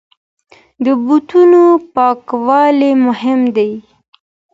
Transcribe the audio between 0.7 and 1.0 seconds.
د